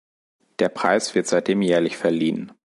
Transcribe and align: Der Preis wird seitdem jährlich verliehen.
Der 0.57 0.69
Preis 0.69 1.13
wird 1.13 1.27
seitdem 1.27 1.61
jährlich 1.61 1.95
verliehen. 1.95 2.53